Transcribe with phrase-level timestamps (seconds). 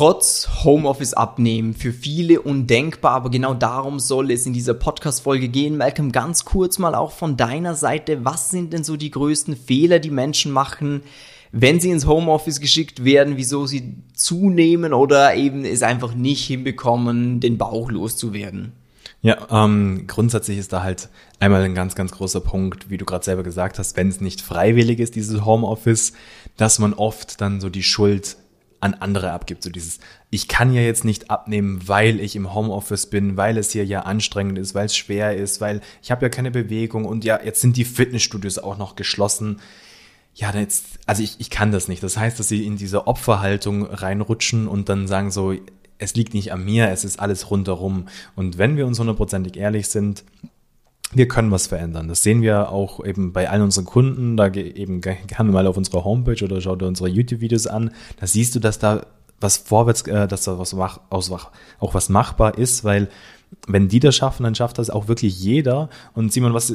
[0.00, 5.76] Trotz Homeoffice abnehmen, für viele undenkbar, aber genau darum soll es in dieser Podcast-Folge gehen.
[5.76, 9.98] Malcolm, ganz kurz mal auch von deiner Seite, was sind denn so die größten Fehler,
[9.98, 11.02] die Menschen machen,
[11.52, 17.40] wenn sie ins Homeoffice geschickt werden, wieso sie zunehmen oder eben es einfach nicht hinbekommen,
[17.40, 18.72] den Bauch loszuwerden?
[19.20, 21.10] Ja, ähm, grundsätzlich ist da halt
[21.40, 24.40] einmal ein ganz, ganz großer Punkt, wie du gerade selber gesagt hast, wenn es nicht
[24.40, 26.14] freiwillig ist, dieses Homeoffice,
[26.56, 28.38] dass man oft dann so die Schuld
[28.80, 29.62] an andere abgibt.
[29.62, 30.00] So dieses,
[30.30, 34.00] ich kann ja jetzt nicht abnehmen, weil ich im Homeoffice bin, weil es hier ja
[34.00, 37.60] anstrengend ist, weil es schwer ist, weil ich habe ja keine Bewegung und ja, jetzt
[37.60, 39.60] sind die Fitnessstudios auch noch geschlossen.
[40.34, 42.02] Ja, jetzt, also ich, ich kann das nicht.
[42.02, 45.54] Das heißt, dass sie in diese Opferhaltung reinrutschen und dann sagen so,
[45.98, 48.06] es liegt nicht an mir, es ist alles rundherum.
[48.34, 50.24] Und wenn wir uns hundertprozentig ehrlich sind,
[51.12, 52.08] wir können was verändern.
[52.08, 54.36] Das sehen wir auch eben bei allen unseren Kunden.
[54.36, 57.90] Da eben gerne mal auf unsere Homepage oder schau dir unsere YouTube-Videos an.
[58.18, 59.06] Da siehst du, dass da
[59.40, 63.08] was vorwärts, äh, dass da was mach, auch was machbar ist, weil
[63.66, 65.88] wenn die das schaffen, dann schafft das auch wirklich jeder.
[66.14, 66.72] Und Simon, was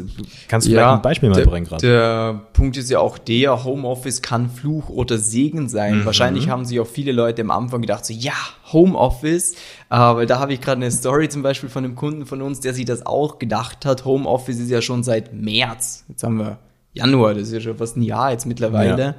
[0.47, 1.85] kannst du ja, vielleicht ein Beispiel mal bringen gerade?
[1.85, 5.99] Der Punkt ist ja auch der, Homeoffice kann Fluch oder Segen sein.
[5.99, 6.05] Mhm.
[6.05, 8.33] Wahrscheinlich haben sich auch viele Leute am Anfang gedacht, so ja,
[8.71, 9.55] Homeoffice.
[9.89, 12.73] Aber da habe ich gerade eine Story zum Beispiel von einem Kunden von uns, der
[12.73, 14.05] sich das auch gedacht hat.
[14.05, 16.05] Homeoffice ist ja schon seit März.
[16.07, 16.59] Jetzt haben wir
[16.93, 19.01] Januar, das ist ja schon fast ein Jahr jetzt mittlerweile.
[19.01, 19.15] Ja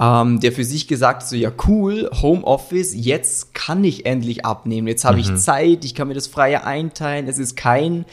[0.00, 5.04] ähm, der für sich gesagt so, ja cool, Homeoffice, jetzt kann ich endlich abnehmen, jetzt
[5.04, 5.22] habe mhm.
[5.22, 8.04] ich Zeit, ich kann mir das freie einteilen, es ist kein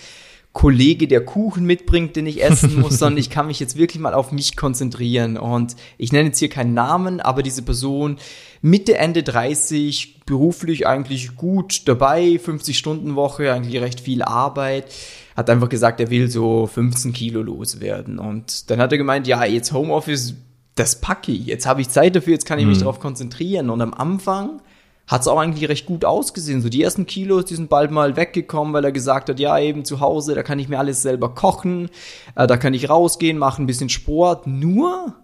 [0.52, 4.13] Kollege, der Kuchen mitbringt, den ich essen muss, sondern ich kann mich jetzt wirklich mal
[4.13, 5.38] auf mich konzentrieren.
[5.38, 8.17] Und ich nenne jetzt hier keinen Namen, aber diese Person
[8.61, 14.93] Mitte, Ende 30, beruflich eigentlich gut dabei, 50 Stunden Woche, eigentlich recht viel Arbeit,
[15.38, 18.19] hat einfach gesagt, er will so 15 Kilo loswerden.
[18.19, 20.36] Und dann hat er gemeint, ja, jetzt Homeoffice
[20.80, 21.45] das packe ich.
[21.45, 22.81] Jetzt habe ich Zeit dafür, jetzt kann ich mich mhm.
[22.81, 23.69] darauf konzentrieren.
[23.69, 24.61] Und am Anfang
[25.08, 26.61] hat es auch eigentlich recht gut ausgesehen.
[26.61, 29.83] So die ersten Kilos, die sind bald mal weggekommen, weil er gesagt hat, ja, eben
[29.83, 31.89] zu Hause, da kann ich mir alles selber kochen,
[32.36, 34.48] äh, da kann ich rausgehen, machen ein bisschen Sport.
[34.48, 35.15] Nur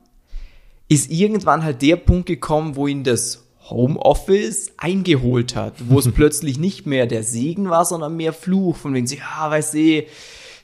[0.89, 6.59] ist irgendwann halt der Punkt gekommen, wo ihn das Homeoffice eingeholt hat, wo es plötzlich
[6.59, 10.03] nicht mehr der Segen war, sondern mehr Fluch, von wegen, ja, weißt du,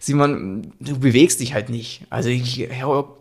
[0.03, 2.01] Simon, du bewegst dich halt nicht.
[2.09, 2.67] Also ich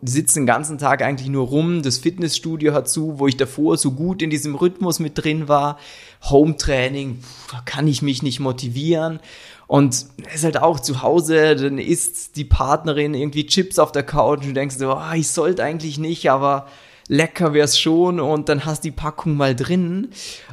[0.01, 1.83] sitze den ganzen Tag eigentlich nur rum.
[1.83, 5.79] Das Fitnessstudio hat zu, wo ich davor so gut in diesem Rhythmus mit drin war.
[6.23, 7.19] Home-Training,
[7.53, 9.21] da kann ich mich nicht motivieren.
[9.67, 9.93] Und
[10.27, 14.41] es ist halt auch zu Hause, dann isst die Partnerin irgendwie Chips auf der Couch
[14.41, 16.67] und du denkst so, oh, ich sollte eigentlich nicht, aber
[17.09, 20.09] lecker wär's schon und dann hast die Packung mal drin.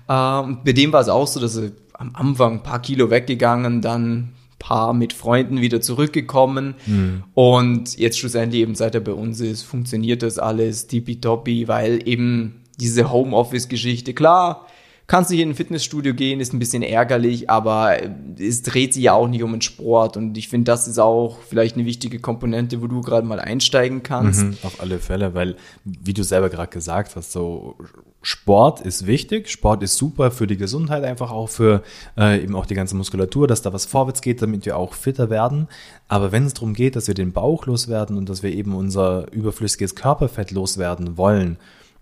[0.10, 3.82] Ähm, bei dem war es auch so, dass er am Anfang ein paar Kilo weggegangen,
[3.82, 6.76] dann Paar mit Freunden wieder zurückgekommen.
[6.86, 7.24] Mhm.
[7.34, 12.64] Und jetzt schlussendlich eben, seit er bei uns ist, funktioniert das alles tippitoppi, weil eben
[12.80, 14.67] diese Homeoffice-Geschichte, klar,
[15.08, 17.98] kannst nicht in ein Fitnessstudio gehen, ist ein bisschen ärgerlich, aber
[18.38, 20.18] es dreht sich ja auch nicht um den Sport.
[20.18, 24.04] Und ich finde, das ist auch vielleicht eine wichtige Komponente, wo du gerade mal einsteigen
[24.04, 24.44] kannst.
[24.44, 27.78] Mhm, auf alle Fälle, weil, wie du selber gerade gesagt hast, so
[28.22, 31.84] Sport ist wichtig, Sport ist super für die Gesundheit, einfach auch für
[32.18, 35.30] äh, eben auch die ganze Muskulatur, dass da was vorwärts geht, damit wir auch fitter
[35.30, 35.70] werden.
[36.10, 39.32] Aber wenn es darum geht, dass wir den Bauch loswerden und dass wir eben unser
[39.32, 41.58] überflüssiges Körperfett loswerden wollen,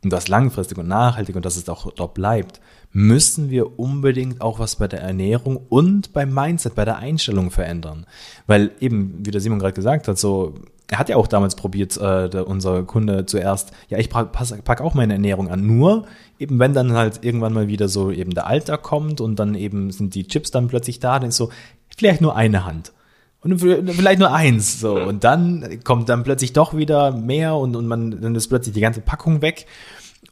[0.06, 2.62] und das langfristig und nachhaltig und dass es auch dort bleibt,
[2.96, 8.06] müssen wir unbedingt auch was bei der Ernährung und beim Mindset, bei der Einstellung verändern.
[8.48, 10.54] Weil eben, wie der Simon gerade gesagt hat, so,
[10.90, 14.80] er hat ja auch damals probiert, äh, der, unser Kunde zuerst, ja, ich pack, pack
[14.80, 15.68] auch meine Ernährung an.
[15.68, 16.06] Nur,
[16.40, 19.92] eben wenn dann halt irgendwann mal wieder so eben der Alltag kommt und dann eben
[19.92, 21.50] sind die Chips dann plötzlich da, dann ist so,
[21.98, 22.94] vielleicht nur eine Hand
[23.42, 27.88] und vielleicht nur eins so und dann kommt dann plötzlich doch wieder mehr und, und
[27.88, 29.68] man dann ist plötzlich die ganze Packung weg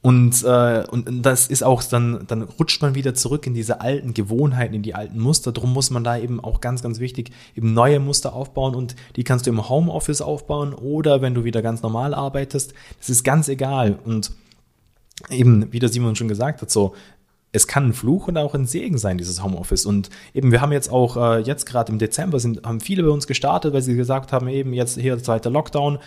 [0.02, 4.14] und, äh, und das ist auch dann, dann rutscht man wieder zurück in diese alten
[4.14, 5.52] Gewohnheiten, in die alten Muster.
[5.52, 9.24] Drum muss man da eben auch ganz, ganz wichtig eben neue Muster aufbauen und die
[9.24, 12.74] kannst du im Homeoffice aufbauen oder wenn du wieder ganz normal arbeitest.
[13.00, 14.00] Das ist ganz egal.
[14.04, 14.32] Und
[15.30, 16.94] eben, wie der Simon schon gesagt hat, so,
[17.54, 19.86] es kann ein Fluch und auch ein Segen sein, dieses Homeoffice.
[19.86, 23.10] Und eben, wir haben jetzt auch, äh, jetzt gerade im Dezember sind, haben viele bei
[23.10, 26.00] uns gestartet, weil sie gesagt haben, eben jetzt hier zweiter Lockdown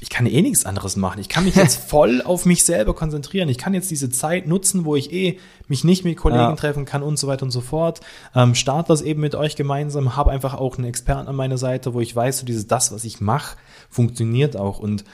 [0.00, 1.20] ich kann eh nichts anderes machen.
[1.20, 3.48] Ich kann mich jetzt voll auf mich selber konzentrieren.
[3.50, 5.38] Ich kann jetzt diese Zeit nutzen, wo ich eh
[5.68, 6.56] mich nicht mit Kollegen ja.
[6.56, 8.00] treffen kann und so weiter und so fort.
[8.34, 10.16] Ähm, start das eben mit euch gemeinsam.
[10.16, 13.04] Habe einfach auch einen Experten an meiner Seite, wo ich weiß, so dieses das, was
[13.04, 13.56] ich mache,
[13.90, 14.78] funktioniert auch.
[14.78, 15.04] Und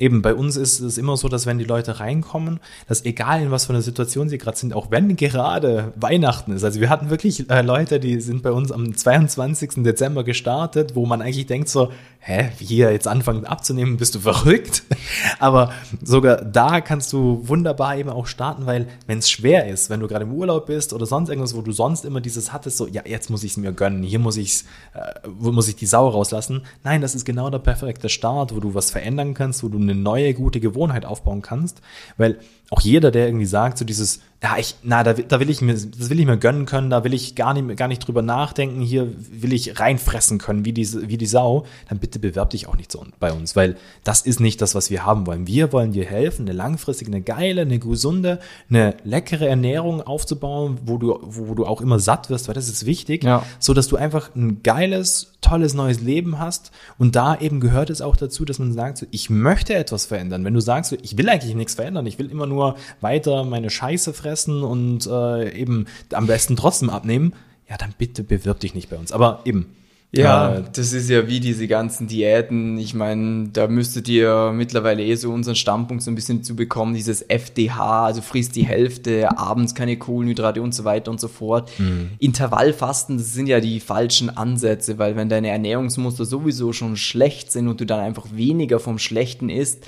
[0.00, 2.58] eben bei uns ist es immer so, dass wenn die Leute reinkommen,
[2.88, 6.64] dass egal in was für einer Situation sie gerade sind, auch wenn gerade Weihnachten ist.
[6.64, 9.84] Also wir hatten wirklich äh, Leute, die sind bei uns am 22.
[9.84, 14.82] Dezember gestartet, wo man eigentlich denkt so, hä, hier jetzt anfangen abzunehmen, bist du verrückt?
[15.38, 15.72] Aber
[16.02, 20.08] sogar da kannst du wunderbar eben auch starten, weil wenn es schwer ist, wenn du
[20.08, 23.02] gerade im Urlaub bist oder sonst irgendwas, wo du sonst immer dieses hattest, so, ja,
[23.04, 24.64] jetzt muss ich es mir gönnen, hier muss ich
[24.94, 26.62] äh, muss ich die Sau rauslassen.
[26.84, 29.89] Nein, das ist genau der perfekte Start, wo du was verändern kannst, wo du eine
[29.94, 31.80] neue gute Gewohnheit aufbauen kannst,
[32.16, 32.38] weil
[32.70, 35.74] auch jeder, der irgendwie sagt, so dieses, ja, ich, na, da, da will ich mir,
[35.74, 38.80] das will ich mir gönnen können, da will ich gar nicht, gar nicht drüber nachdenken,
[38.80, 42.76] hier will ich reinfressen können, wie die, wie die Sau, dann bitte bewerb dich auch
[42.76, 45.46] nicht so bei uns, weil das ist nicht das, was wir haben wollen.
[45.46, 48.38] Wir wollen dir helfen, eine langfristige, eine geile, eine gesunde,
[48.68, 52.86] eine leckere Ernährung aufzubauen, wo du, wo du auch immer satt wirst, weil das ist
[52.86, 53.42] wichtig, ja.
[53.58, 58.00] so dass du einfach ein geiles, tolles neues Leben hast und da eben gehört es
[58.00, 60.44] auch dazu, dass man sagt, so, ich möchte etwas verändern.
[60.44, 63.44] Wenn du sagst, so, ich will eigentlich nichts verändern, ich will immer nur nur weiter
[63.44, 64.29] meine Scheiße fressen
[64.62, 67.34] und äh, eben am besten trotzdem abnehmen,
[67.68, 69.12] ja, dann bitte bewirb dich nicht bei uns.
[69.12, 69.66] Aber eben,
[70.12, 72.78] ja, äh, das ist ja wie diese ganzen Diäten.
[72.78, 76.94] Ich meine, da müsstet ihr mittlerweile eh so unseren Standpunkt so ein bisschen zu bekommen,
[76.94, 81.70] dieses FDH, also frisst die Hälfte, abends keine Kohlenhydrate und so weiter und so fort.
[81.78, 82.10] Mhm.
[82.18, 87.68] Intervallfasten, das sind ja die falschen Ansätze, weil wenn deine Ernährungsmuster sowieso schon schlecht sind
[87.68, 89.86] und du dann einfach weniger vom Schlechten isst,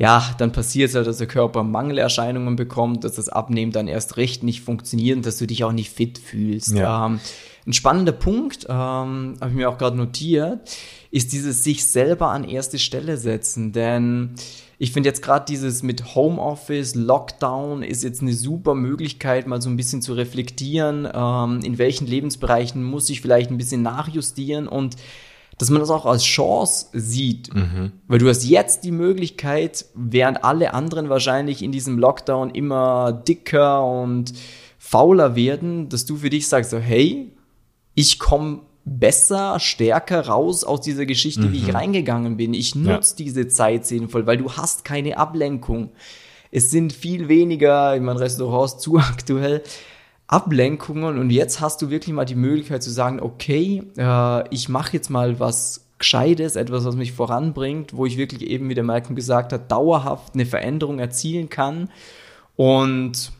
[0.00, 4.16] ja, dann passiert es halt, dass der Körper Mangelerscheinungen bekommt, dass das Abnehmen dann erst
[4.16, 6.72] recht nicht funktioniert und dass du dich auch nicht fit fühlst.
[6.72, 7.04] Ja.
[7.04, 7.20] Ähm,
[7.66, 10.60] ein spannender Punkt, ähm, habe ich mir auch gerade notiert,
[11.10, 13.72] ist dieses sich selber an erste Stelle setzen.
[13.72, 14.36] Denn
[14.78, 19.68] ich finde jetzt gerade dieses mit Homeoffice, Lockdown ist jetzt eine super Möglichkeit, mal so
[19.68, 24.96] ein bisschen zu reflektieren, ähm, in welchen Lebensbereichen muss ich vielleicht ein bisschen nachjustieren und
[25.60, 27.54] dass man das auch als Chance sieht.
[27.54, 27.92] Mhm.
[28.08, 33.84] Weil du hast jetzt die Möglichkeit, während alle anderen wahrscheinlich in diesem Lockdown immer dicker
[33.84, 34.32] und
[34.78, 37.30] fauler werden, dass du für dich sagst, so, hey,
[37.94, 41.52] ich komme besser, stärker raus aus dieser Geschichte, mhm.
[41.52, 41.76] wie ich mhm.
[41.76, 42.54] reingegangen bin.
[42.54, 43.24] Ich nutze ja.
[43.26, 45.90] diese Zeit sinnvoll, weil du hast keine Ablenkung.
[46.50, 49.62] Es sind viel weniger, ich meine, Restaurants zu aktuell,
[50.30, 54.92] Ablenkungen und jetzt hast du wirklich mal die Möglichkeit zu sagen, okay, äh, ich mache
[54.92, 59.16] jetzt mal was Gescheites, etwas, was mich voranbringt, wo ich wirklich eben, wie der Malcolm
[59.16, 61.90] gesagt hat, dauerhaft eine Veränderung erzielen kann.
[62.54, 63.32] Und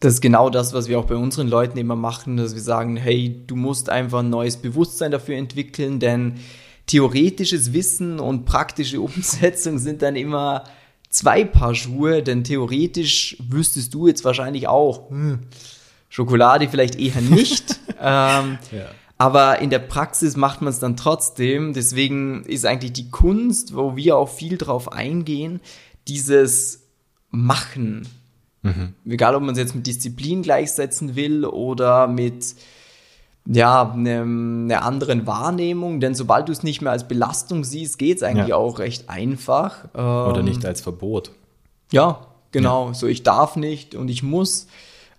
[0.00, 2.96] das ist genau das, was wir auch bei unseren Leuten immer machen, dass wir sagen,
[2.96, 6.36] hey, du musst einfach ein neues Bewusstsein dafür entwickeln, denn
[6.86, 10.64] theoretisches Wissen und praktische Umsetzung sind dann immer
[11.10, 15.40] zwei Paar Schuhe, denn theoretisch wüsstest du jetzt wahrscheinlich auch, hm,
[16.10, 17.80] Schokolade vielleicht eher nicht.
[18.00, 18.86] ähm, ja.
[19.16, 21.72] Aber in der Praxis macht man es dann trotzdem.
[21.72, 25.60] Deswegen ist eigentlich die Kunst, wo wir auch viel drauf eingehen,
[26.08, 26.82] dieses
[27.30, 28.08] Machen.
[28.62, 28.94] Mhm.
[29.06, 32.54] Egal, ob man es jetzt mit Disziplin gleichsetzen will oder mit
[33.46, 38.18] ja, einer ne anderen Wahrnehmung, denn sobald du es nicht mehr als Belastung siehst, geht
[38.18, 38.56] es eigentlich ja.
[38.56, 39.92] auch recht einfach.
[39.94, 41.32] Oder nicht ähm, als Verbot.
[41.92, 42.88] Ja, genau.
[42.88, 42.94] Ja.
[42.94, 44.66] So, ich darf nicht und ich muss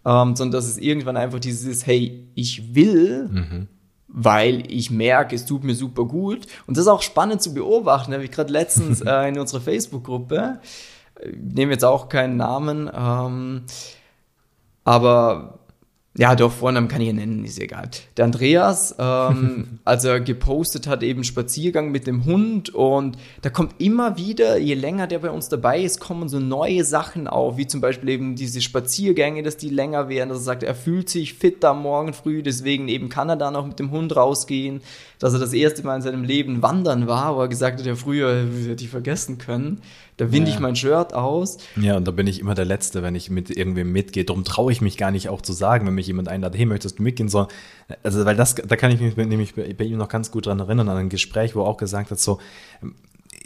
[0.06, 3.68] ähm, sondern dass es irgendwann einfach dieses, hey, ich will, mhm.
[4.08, 6.48] weil ich merke, es tut mir super gut.
[6.68, 10.60] Und das ist auch spannend zu beobachten, habe ich gerade letztens äh, in unserer Facebook-Gruppe,
[11.16, 13.64] äh, nehme jetzt auch keinen Namen, ähm,
[14.84, 15.60] aber
[16.18, 17.90] ja, doch, Vornamen kann ich ja nennen, ist egal.
[18.18, 23.76] Der Andreas, ähm, als er gepostet hat, eben Spaziergang mit dem Hund und da kommt
[23.78, 27.66] immer wieder, je länger der bei uns dabei ist, kommen so neue Sachen auf, wie
[27.66, 31.36] zum Beispiel eben diese Spaziergänge, dass die länger werden, dass er sagt, er fühlt sich
[31.36, 34.82] fit am Morgen früh, deswegen eben kann er dann auch mit dem Hund rausgehen,
[35.18, 37.96] dass er das erste Mal in seinem Leben wandern war, wo er gesagt hat, ja
[37.96, 39.82] früher hätte ich vergessen können.
[40.22, 40.56] Da winde ja.
[40.56, 41.58] ich mein Shirt aus.
[41.78, 44.24] Ja, und da bin ich immer der Letzte, wenn ich mit irgendwem mitgehe.
[44.24, 47.00] Darum traue ich mich gar nicht auch zu sagen, wenn mich jemand einladet, hey, möchtest
[47.00, 47.28] du mitgehen?
[47.28, 47.48] So,
[48.04, 50.60] also, weil das, da kann ich mich nämlich bei, bei ihm noch ganz gut dran
[50.60, 52.38] erinnern, an ein Gespräch, wo er auch gesagt hat, so,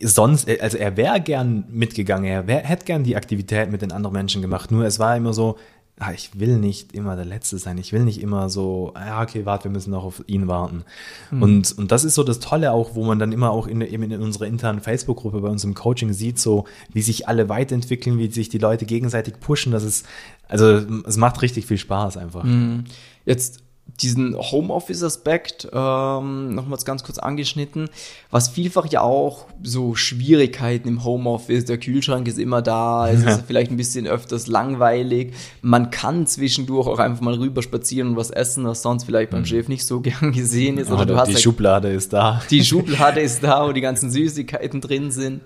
[0.01, 4.12] sonst, also er wäre gern mitgegangen, er wär, hätte gern die Aktivität mit den anderen
[4.12, 5.58] Menschen gemacht, nur es war immer so,
[5.98, 7.78] ah, ich will nicht immer der Letzte sein.
[7.78, 10.84] Ich will nicht immer so, ja, okay, warte, wir müssen noch auf ihn warten.
[11.32, 11.42] Mhm.
[11.42, 14.04] Und, und das ist so das Tolle auch, wo man dann immer auch in, eben
[14.04, 18.30] in unserer internen Facebook-Gruppe bei uns im Coaching sieht, so wie sich alle weiterentwickeln, wie
[18.30, 19.72] sich die Leute gegenseitig pushen.
[19.72, 20.06] Das ist,
[20.50, 22.44] also es macht richtig viel Spaß einfach.
[22.44, 22.84] Mhm.
[23.25, 23.64] Jetzt
[24.01, 27.89] diesen Homeoffice-Aspekt ähm, nochmals ganz kurz angeschnitten,
[28.30, 33.44] was vielfach ja auch so Schwierigkeiten im Homeoffice, der Kühlschrank ist immer da, es ist
[33.48, 38.32] vielleicht ein bisschen öfters langweilig, man kann zwischendurch auch einfach mal rüber spazieren und was
[38.32, 39.46] essen, was sonst vielleicht beim mhm.
[39.46, 40.88] Chef nicht so gern gesehen ist.
[40.88, 42.42] Oder, oder du hast die halt, Schublade ist da.
[42.50, 45.42] Die Schublade ist da, wo die ganzen Süßigkeiten drin sind.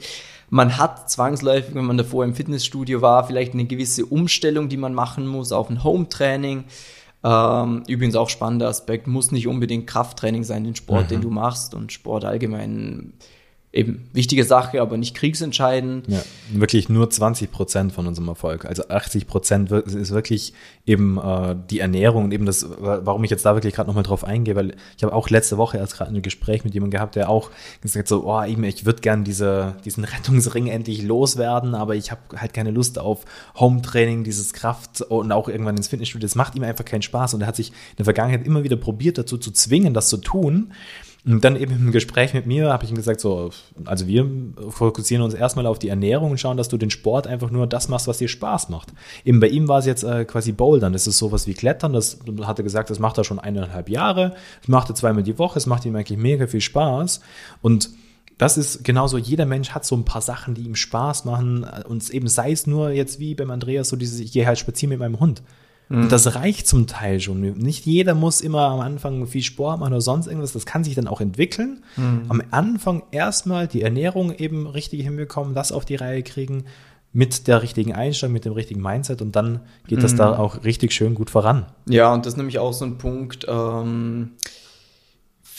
[0.50, 4.96] Man hat zwangsläufig, wenn man davor im Fitnessstudio war, vielleicht eine gewisse Umstellung, die man
[4.96, 6.63] machen muss auf ein Home-Training.
[7.23, 11.07] Ähm, übrigens auch spannender Aspekt, muss nicht unbedingt Krafttraining sein, den Sport, mhm.
[11.09, 13.13] den du machst und Sport allgemein
[13.71, 16.07] eben wichtige Sache, aber nicht kriegsentscheidend.
[16.07, 18.65] Ja, wirklich nur 20 Prozent von unserem Erfolg.
[18.65, 20.53] Also 80 Prozent ist wirklich
[20.88, 24.23] eben äh, die Ernährung und eben das, warum ich jetzt da wirklich gerade nochmal drauf
[24.23, 27.29] eingehe, weil ich habe auch letzte Woche erst gerade ein Gespräch mit jemandem gehabt, der
[27.29, 32.09] auch gesagt so, oh, eben, ich würde gern diese, diesen Rettungsring endlich loswerden, aber ich
[32.09, 33.23] habe halt keine Lust auf
[33.59, 36.25] Home-Training, dieses Kraft und auch irgendwann ins Fitnessstudio.
[36.25, 38.77] Das macht ihm einfach keinen Spaß und er hat sich in der Vergangenheit immer wieder
[38.77, 40.73] probiert, dazu zu zwingen, das zu tun.
[41.29, 43.51] Und dann eben im Gespräch mit mir habe ich ihm gesagt, so,
[43.86, 44.27] also wir
[44.69, 47.88] fokussieren uns erstmal auf die Ernährung und schauen, dass du den Sport einfach nur das
[47.88, 48.91] machst, was dir Spaß macht.
[49.24, 50.91] Eben bei ihm war es jetzt äh, quasi Bouldern.
[50.91, 51.93] Das ist sowas wie Klettern.
[51.93, 54.33] Das hat er gesagt, das macht er schon eineinhalb Jahre.
[54.62, 55.59] Das macht er zweimal die Woche.
[55.59, 57.19] Es macht ihm eigentlich mega viel Spaß.
[57.62, 57.91] Und
[58.39, 61.63] das ist genauso, jeder Mensch hat so ein paar Sachen, die ihm Spaß machen.
[61.88, 64.89] Und eben sei es nur jetzt wie beim Andreas, so dieses, ich gehe halt spazieren
[64.89, 65.43] mit meinem Hund.
[65.89, 66.10] Und mhm.
[66.10, 67.41] das reicht zum Teil schon.
[67.41, 70.53] Nicht jeder muss immer am Anfang viel Sport machen oder sonst irgendwas.
[70.53, 71.84] Das kann sich dann auch entwickeln.
[71.98, 72.25] Mhm.
[72.29, 76.65] Am Anfang erstmal die Ernährung eben richtig hinbekommen, das auf die Reihe kriegen
[77.12, 80.17] mit der richtigen Einstellung, mit dem richtigen Mindset und dann geht das mhm.
[80.17, 81.65] da auch richtig schön gut voran.
[81.88, 83.48] Ja, und das ist nämlich auch so ein Punkt.
[83.50, 84.31] Ähm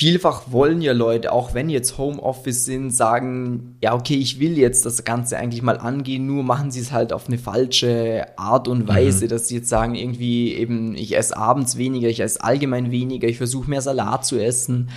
[0.00, 4.86] vielfach wollen ja Leute, auch wenn jetzt Homeoffice sind, sagen, ja, okay, ich will jetzt
[4.86, 8.88] das Ganze eigentlich mal angehen, nur machen sie es halt auf eine falsche Art und
[8.88, 9.28] Weise, mhm.
[9.28, 13.36] dass sie jetzt sagen, irgendwie eben, ich esse abends weniger, ich esse allgemein weniger, ich
[13.36, 14.88] versuche mehr Salat zu essen,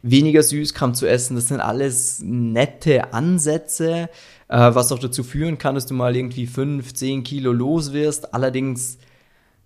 [0.00, 1.34] weniger Süßkram zu essen.
[1.34, 4.10] Das sind alles nette Ansätze,
[4.46, 8.32] äh, was auch dazu führen kann, dass du mal irgendwie fünf, zehn Kilo los wirst.
[8.32, 8.98] Allerdings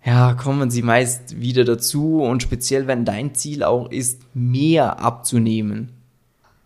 [0.06, 5.90] ja, kommen sie meist wieder dazu und speziell wenn dein Ziel auch ist, mehr abzunehmen.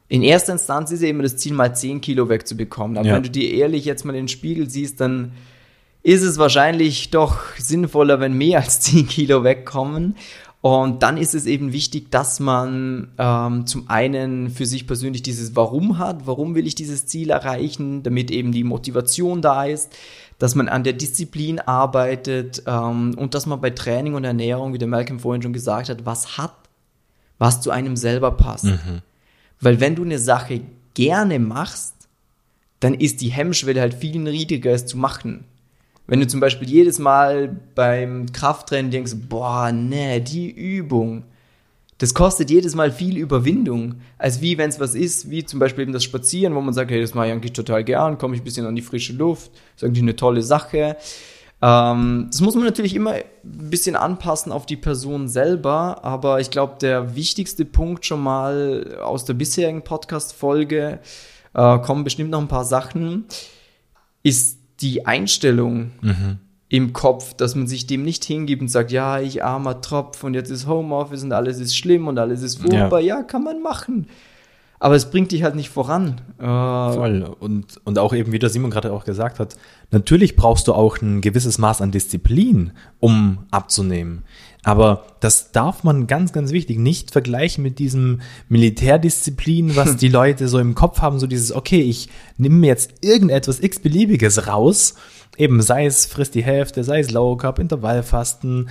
[0.09, 2.99] In erster Instanz ist ja immer das Ziel, mal 10 Kilo wegzubekommen.
[2.99, 3.15] Aber ja.
[3.15, 5.33] wenn du dir ehrlich jetzt mal in den Spiegel siehst, dann
[6.03, 10.17] ist es wahrscheinlich doch sinnvoller, wenn mehr als 10 Kilo wegkommen.
[10.63, 15.57] Und dann ist es eben wichtig, dass man ähm, zum einen für sich persönlich dieses
[15.57, 19.97] Warum hat, warum will ich dieses Ziel erreichen, damit eben die Motivation da ist,
[20.41, 24.79] dass man an der Disziplin arbeitet ähm, und dass man bei Training und Ernährung, wie
[24.79, 26.55] der Malcolm vorhin schon gesagt hat, was hat,
[27.39, 28.65] was zu einem selber passt.
[28.65, 29.03] Mhm.
[29.61, 30.63] Weil wenn du eine Sache
[30.95, 31.95] gerne machst,
[32.81, 35.45] dann ist die Hemmschwelle halt viel niedriger, es zu machen.
[36.07, 41.25] Wenn du zum Beispiel jedes Mal beim Krafttraining denkst, boah, nee, die Übung,
[42.01, 45.83] das kostet jedes Mal viel Überwindung, als wie wenn es was ist, wie zum Beispiel
[45.83, 48.41] eben das Spazieren, wo man sagt, hey, das mache ich eigentlich total gern, komme ich
[48.41, 50.97] ein bisschen an die frische Luft, ist eigentlich eine tolle Sache.
[51.61, 56.51] Ähm, das muss man natürlich immer ein bisschen anpassen auf die Person selber, aber ich
[56.51, 61.01] glaube, der wichtigste Punkt schon mal aus der bisherigen Podcast-Folge,
[61.53, 63.27] äh, kommen bestimmt noch ein paar Sachen,
[64.23, 65.91] ist die Einstellung.
[66.01, 66.39] Mhm
[66.71, 70.35] im Kopf, dass man sich dem nicht hingibt und sagt, ja, ich armer Tropf und
[70.35, 73.01] jetzt ist Homeoffice und alles ist schlimm und alles ist furchtbar.
[73.01, 73.19] Ja.
[73.19, 74.07] ja, kann man machen.
[74.79, 76.21] Aber es bringt dich halt nicht voran.
[76.39, 77.37] Äh Voll.
[77.41, 79.57] Und, und auch eben, wie der Simon gerade auch gesagt hat,
[79.91, 84.23] natürlich brauchst du auch ein gewisses Maß an Disziplin, um abzunehmen.
[84.63, 90.47] Aber das darf man ganz, ganz wichtig nicht vergleichen mit diesem Militärdisziplin, was die Leute
[90.47, 92.09] so im Kopf haben, so dieses, okay, ich
[92.39, 94.95] nehme mir jetzt irgendetwas x-beliebiges raus
[95.41, 98.69] Eben, sei es frisst die Hälfte, sei es Low Carb, Intervallfasten,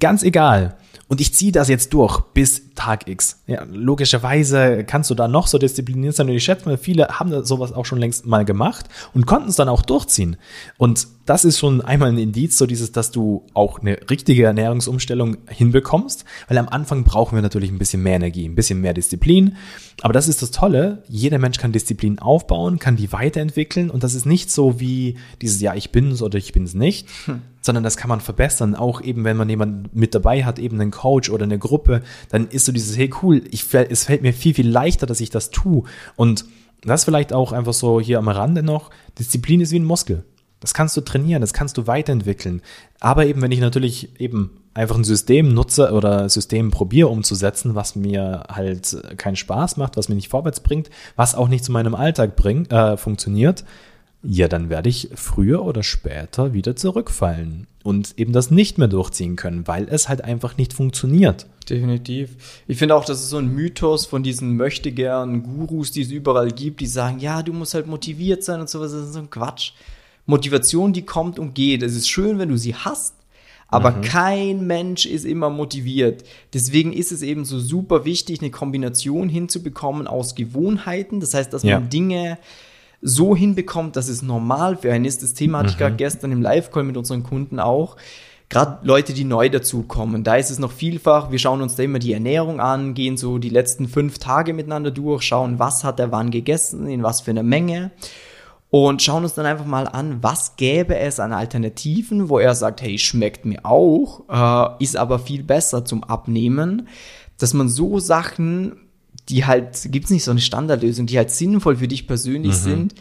[0.00, 0.78] ganz egal.
[1.06, 3.42] Und ich ziehe das jetzt durch bis Tag X.
[3.46, 6.26] Ja, logischerweise kannst du da noch so diszipliniert sein.
[6.26, 9.56] Und ich schätze mal, viele haben sowas auch schon längst mal gemacht und konnten es
[9.56, 10.38] dann auch durchziehen.
[10.78, 15.36] Und das ist schon einmal ein Indiz, so dieses, dass du auch eine richtige Ernährungsumstellung
[15.48, 16.24] hinbekommst.
[16.48, 19.56] Weil am Anfang brauchen wir natürlich ein bisschen mehr Energie, ein bisschen mehr Disziplin.
[20.00, 21.02] Aber das ist das Tolle.
[21.06, 23.90] Jeder Mensch kann Disziplin aufbauen, kann die weiterentwickeln.
[23.90, 27.08] Und das ist nicht so wie dieses, ja, ich bin's oder ich bin's nicht.
[27.26, 28.74] Hm sondern das kann man verbessern.
[28.74, 32.48] Auch eben, wenn man jemanden mit dabei hat, eben einen Coach oder eine Gruppe, dann
[32.48, 35.50] ist so dieses, hey cool, ich, es fällt mir viel, viel leichter, dass ich das
[35.50, 35.82] tue.
[36.16, 36.46] Und
[36.80, 40.24] das vielleicht auch einfach so hier am Rande noch, Disziplin ist wie ein Muskel.
[40.60, 42.62] Das kannst du trainieren, das kannst du weiterentwickeln.
[43.00, 47.96] Aber eben, wenn ich natürlich eben einfach ein System nutze oder System probiere umzusetzen, was
[47.96, 51.94] mir halt keinen Spaß macht, was mir nicht vorwärts bringt, was auch nicht zu meinem
[51.94, 53.64] Alltag bringt, äh, funktioniert,
[54.22, 59.36] ja, dann werde ich früher oder später wieder zurückfallen und eben das nicht mehr durchziehen
[59.36, 61.46] können, weil es halt einfach nicht funktioniert.
[61.70, 62.36] Definitiv.
[62.66, 66.50] Ich finde auch, das ist so ein Mythos von diesen möchtegern Gurus, die es überall
[66.50, 68.92] gibt, die sagen, ja, du musst halt motiviert sein und sowas.
[68.92, 69.72] Das ist so ein Quatsch.
[70.28, 71.82] Motivation, die kommt und geht.
[71.82, 73.14] Es ist schön, wenn du sie hast,
[73.66, 74.00] aber mhm.
[74.02, 76.22] kein Mensch ist immer motiviert.
[76.52, 81.20] Deswegen ist es eben so super wichtig, eine Kombination hinzubekommen aus Gewohnheiten.
[81.20, 81.80] Das heißt, dass man ja.
[81.80, 82.38] Dinge
[83.00, 85.22] so hinbekommt, dass es normal für einen ist.
[85.22, 87.96] Das Thema hatte ich gerade gestern im Live-Call mit unseren Kunden auch.
[88.50, 91.30] Gerade Leute, die neu dazukommen, da ist es noch vielfach.
[91.30, 94.90] Wir schauen uns da immer die Ernährung an, gehen so die letzten fünf Tage miteinander
[94.90, 97.92] durch, schauen, was hat er wann gegessen, in was für einer Menge
[98.70, 102.82] und schauen uns dann einfach mal an, was gäbe es an Alternativen, wo er sagt,
[102.82, 104.24] hey, schmeckt mir auch,
[104.78, 106.88] äh, ist aber viel besser zum Abnehmen,
[107.38, 108.76] dass man so Sachen,
[109.28, 112.56] die halt, gibt's nicht so eine Standardlösung, die halt sinnvoll für dich persönlich Mhm.
[112.56, 112.94] sind,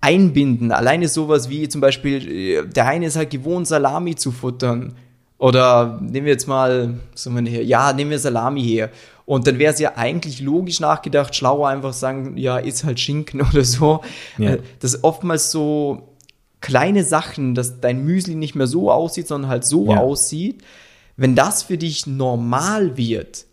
[0.00, 0.72] einbinden.
[0.72, 4.94] Alleine sowas wie zum Beispiel, äh, der eine ist halt gewohnt, Salami zu futtern.
[5.38, 7.64] Oder nehmen wir jetzt mal, was haben wir hier?
[7.64, 8.90] Ja, nehmen wir Salami her.
[9.26, 13.40] Und dann wäre es ja eigentlich logisch nachgedacht, schlauer einfach sagen, ja, ist halt Schinken
[13.52, 14.00] oder so.
[14.38, 14.54] Ja.
[14.54, 16.14] Äh, Das ist oftmals so
[16.60, 19.98] kleine Sachen, dass dein Müsli nicht mehr so aussieht, sondern halt so Ja.
[19.98, 20.62] aussieht.
[21.16, 23.46] Wenn das für dich normal wird,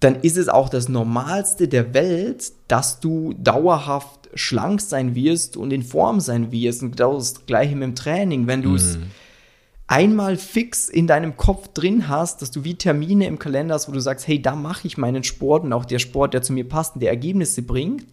[0.00, 5.72] dann ist es auch das Normalste der Welt, dass du dauerhaft schlank sein wirst und
[5.72, 6.82] in Form sein wirst.
[6.82, 8.46] Und genau das Gleiche mit dem Training.
[8.46, 8.98] Wenn du es
[9.86, 13.92] einmal fix in deinem Kopf drin hast, dass du wie Termine im Kalender hast, wo
[13.92, 16.68] du sagst, hey, da mache ich meinen Sport und auch der Sport, der zu mir
[16.68, 18.06] passt und der Ergebnisse bringt,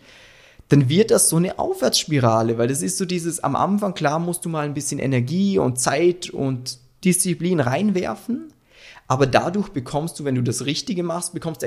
[0.69, 4.45] dann wird das so eine Aufwärtsspirale, weil das ist so dieses, am Anfang, klar, musst
[4.45, 8.53] du mal ein bisschen Energie und Zeit und Disziplin reinwerfen,
[9.07, 11.65] aber dadurch bekommst du, wenn du das Richtige machst, bekommst du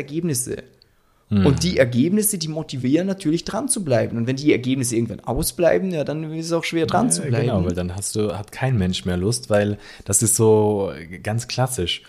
[1.31, 1.49] Ergebnisse.
[1.49, 4.17] Und die Ergebnisse, die motivieren natürlich dran zu bleiben.
[4.17, 7.29] Und wenn die Ergebnisse irgendwann ausbleiben, ja, dann ist es auch schwer dran zu Ja,
[7.29, 7.47] bleiben.
[7.47, 11.49] Genau, weil dann hast du, hat kein Mensch mehr Lust, weil das ist so ganz
[11.49, 12.03] klassisch.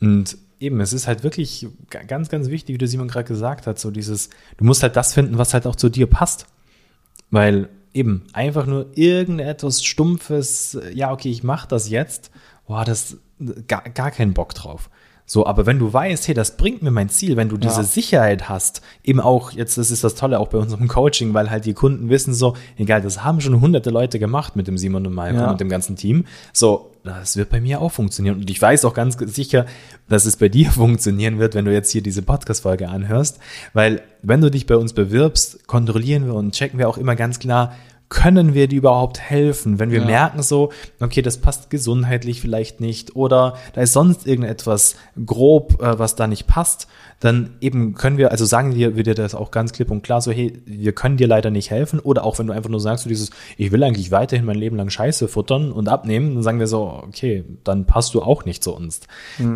[0.00, 3.66] Und eben, es ist halt wirklich ga- ganz, ganz wichtig, wie der Simon gerade gesagt
[3.66, 6.46] hat, so dieses, du musst halt das finden, was halt auch zu dir passt.
[7.30, 12.30] Weil eben einfach nur irgendetwas Stumpfes, ja, okay, ich mache das jetzt,
[12.66, 13.16] boah, das
[13.66, 14.90] gar, gar keinen Bock drauf.
[15.28, 17.82] So, aber wenn du weißt, hey, das bringt mir mein Ziel, wenn du diese Ja.
[17.82, 21.64] Sicherheit hast, eben auch, jetzt, das ist das Tolle auch bei unserem Coaching, weil halt
[21.64, 25.14] die Kunden wissen so, egal, das haben schon hunderte Leute gemacht mit dem Simon und
[25.14, 25.50] Malcolm Ja.
[25.50, 26.26] und dem ganzen Team.
[26.52, 28.36] So, das wird bei mir auch funktionieren.
[28.36, 29.66] Und ich weiß auch ganz sicher,
[30.08, 33.38] dass es bei dir funktionieren wird, wenn du jetzt hier diese Podcast-Folge anhörst,
[33.72, 37.40] weil wenn du dich bei uns bewirbst, kontrollieren wir und checken wir auch immer ganz
[37.40, 37.74] klar,
[38.08, 40.06] können wir dir überhaupt helfen, wenn wir Ja.
[40.06, 40.70] merken so,
[41.00, 44.94] okay, das passt gesundheitlich vielleicht nicht oder da ist sonst irgendetwas
[45.24, 46.86] grob, äh, was da nicht passt,
[47.18, 50.20] dann eben können wir, also sagen wir, wir dir das auch ganz klipp und klar
[50.20, 53.04] so, hey, wir können dir leider nicht helfen oder auch wenn du einfach nur sagst,
[53.04, 56.60] so dieses, ich will eigentlich weiterhin mein Leben lang Scheiße futtern und abnehmen, dann sagen
[56.60, 59.00] wir so, okay, dann passt du auch nicht zu uns.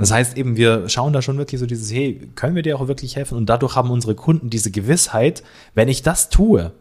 [0.00, 2.88] Das heißt eben, wir schauen da schon wirklich so dieses, hey, können wir dir auch
[2.88, 5.42] wirklich helfen und dadurch haben unsere Kunden diese Gewissheit,
[5.74, 6.72] wenn ich das tue,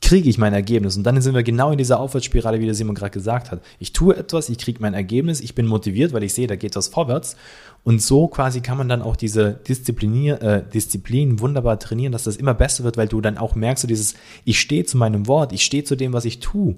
[0.00, 0.96] kriege ich mein Ergebnis.
[0.96, 3.60] Und dann sind wir genau in dieser Aufwärtsspirale, wie der Simon gerade gesagt hat.
[3.78, 6.76] Ich tue etwas, ich kriege mein Ergebnis, ich bin motiviert, weil ich sehe, da geht
[6.76, 7.36] was vorwärts.
[7.84, 12.36] Und so quasi kann man dann auch diese Disziplinier, äh, Disziplin wunderbar trainieren, dass das
[12.36, 15.52] immer besser wird, weil du dann auch merkst, so dieses, ich stehe zu meinem Wort,
[15.52, 16.76] ich stehe zu dem, was ich tue.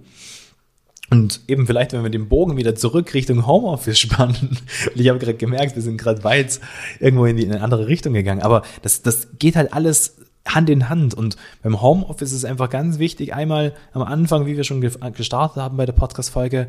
[1.11, 4.57] Und eben vielleicht, wenn wir den Bogen wieder zurück Richtung Homeoffice spannen.
[4.95, 6.61] Und ich habe gerade gemerkt, wir sind gerade weit
[7.01, 8.43] irgendwo in, die, in eine andere Richtung gegangen.
[8.43, 11.15] Aber das, das geht halt alles Hand in Hand.
[11.15, 14.93] Und beim Homeoffice ist es einfach ganz wichtig, einmal am Anfang, wie wir schon ge-
[15.13, 16.69] gestartet haben bei der Podcast-Folge,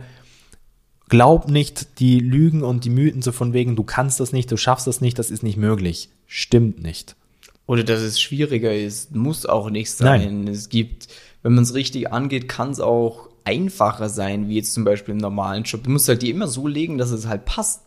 [1.09, 4.57] glaub nicht die Lügen und die Mythen so von wegen, du kannst das nicht, du
[4.57, 6.09] schaffst das nicht, das ist nicht möglich.
[6.27, 7.15] Stimmt nicht.
[7.65, 10.47] Oder dass es schwieriger ist, muss auch nicht sein.
[10.47, 11.07] Es gibt,
[11.41, 15.17] wenn man es richtig angeht, kann es auch einfacher sein, wie jetzt zum Beispiel im
[15.19, 15.83] normalen Job.
[15.83, 17.81] Du musst halt die immer so legen, dass es halt passt.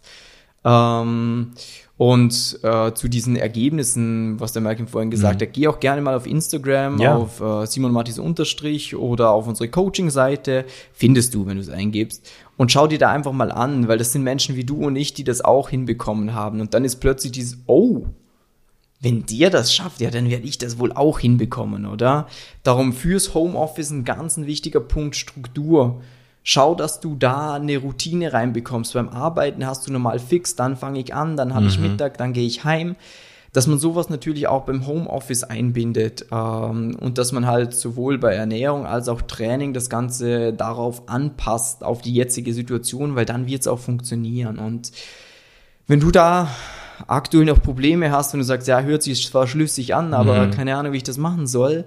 [0.64, 1.52] Ähm,
[1.96, 6.14] und äh, zu diesen Ergebnissen, was der Malcolm vorhin gesagt hat, geh auch gerne mal
[6.14, 7.16] auf Instagram, Ja.
[7.16, 12.28] auf äh, Simon Mattis Unterstrich oder auf unsere Coaching-Seite, findest du, wenn du es eingibst.
[12.56, 15.14] Und schau dir da einfach mal an, weil das sind Menschen wie du und ich,
[15.14, 16.60] die das auch hinbekommen haben.
[16.60, 18.06] Und dann ist plötzlich dieses, oh,
[19.00, 22.26] wenn der das schafft, ja, dann werde ich das wohl auch hinbekommen, oder?
[22.62, 26.00] Darum fürs Homeoffice ein ganz ein wichtiger Punkt Struktur.
[26.46, 28.92] Schau, dass du da eine Routine reinbekommst.
[28.92, 32.34] Beim Arbeiten hast du normal fix, dann fange ich an, dann habe ich Mittag, dann
[32.34, 32.96] gehe ich heim.
[33.54, 38.34] Dass man sowas natürlich auch beim Homeoffice einbindet ähm, und dass man halt sowohl bei
[38.34, 43.62] Ernährung als auch Training das Ganze darauf anpasst, auf die jetzige Situation, weil dann wird
[43.62, 44.58] es auch funktionieren.
[44.58, 44.92] Und
[45.86, 46.48] wenn du da
[47.06, 50.76] aktuell noch Probleme hast und du sagst, ja, hört sich zwar schlüssig an, aber keine
[50.76, 51.86] Ahnung, wie ich das machen soll,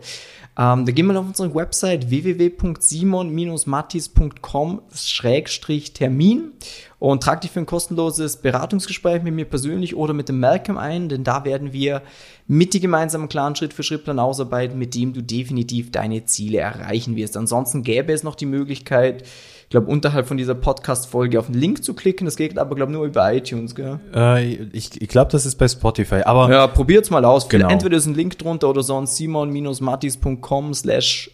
[0.57, 6.53] ähm, da geh mal auf unsere Website www.simon-mattis.com Schrägstrich Termin
[6.97, 11.09] und trag dich für ein kostenloses Beratungsgespräch mit mir persönlich oder mit dem Malcolm ein,
[11.09, 12.01] denn da werden wir
[12.47, 17.37] mit dir gemeinsam einen klaren Schritt-für-Schritt-Plan ausarbeiten, mit dem du definitiv deine Ziele erreichen wirst.
[17.37, 19.25] Ansonsten gäbe es noch die Möglichkeit,
[19.67, 22.23] ich glaube, unterhalb von dieser Podcast-Folge auf den Link zu klicken.
[22.23, 23.99] Das geht aber, glaube ich, nur über iTunes, gell?
[24.15, 27.49] Äh, ich ich glaube, das ist bei Spotify, aber Ja, probiert's mal aus.
[27.49, 27.67] Genau.
[27.67, 31.31] Entweder ist ein Link drunter oder sonst simon-mattis.com slash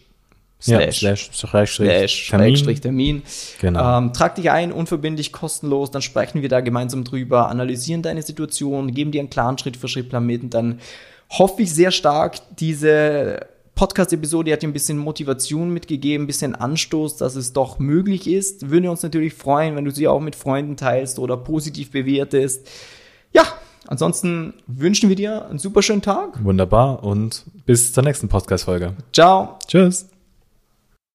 [0.60, 2.80] Slash, ja, slash, slash, slash Termin.
[2.80, 3.22] Termin.
[3.60, 3.98] Genau.
[3.98, 8.94] Ähm, trag dich ein, unverbindlich, kostenlos, dann sprechen wir da gemeinsam drüber, analysieren deine Situation,
[8.94, 10.80] geben dir einen klaren Schritt-für-Schritt-Plan mit und dann
[11.28, 13.40] hoffe ich sehr stark, diese
[13.74, 18.70] Podcast-Episode hat dir ein bisschen Motivation mitgegeben, ein bisschen Anstoß, dass es doch möglich ist.
[18.70, 22.68] Würden wir uns natürlich freuen, wenn du sie auch mit Freunden teilst oder positiv bewertest.
[23.32, 23.42] Ja,
[23.88, 26.42] ansonsten wünschen wir dir einen super schönen Tag.
[26.44, 28.94] Wunderbar und bis zur nächsten Podcast-Folge.
[29.12, 29.58] Ciao.
[29.66, 30.13] Tschüss.